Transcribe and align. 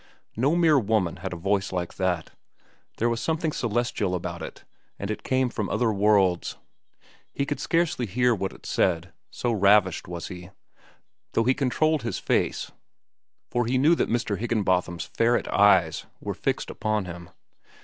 No 0.35 0.55
mere 0.55 0.79
woman 0.79 1.17
had 1.17 1.31
a 1.31 1.35
voice 1.35 1.71
like 1.71 1.93
that. 1.97 2.31
There 2.97 3.07
was 3.07 3.21
something 3.21 3.51
celestial 3.51 4.15
about 4.15 4.41
it, 4.41 4.63
and 4.97 5.11
it 5.11 5.21
came 5.21 5.47
from 5.51 5.69
other 5.69 5.93
worlds. 5.93 6.57
He 7.35 7.45
could 7.45 7.59
scarcely 7.59 8.07
hear 8.07 8.33
what 8.33 8.51
it 8.51 8.65
said, 8.65 9.13
so 9.29 9.51
ravished 9.51 10.07
was 10.07 10.29
he, 10.29 10.49
though 11.33 11.43
he 11.43 11.53
controlled 11.53 12.01
his 12.01 12.17
face, 12.17 12.71
for 13.51 13.67
he 13.67 13.77
knew 13.77 13.93
that 13.93 14.09
Mr. 14.09 14.39
Higginbotham's 14.39 15.05
ferret 15.05 15.47
eyes 15.49 16.07
were 16.19 16.33
fixed 16.33 16.71
upon 16.71 17.05
him. 17.05 17.29